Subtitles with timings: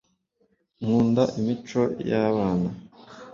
[0.83, 2.69] nkunda imico y’ abana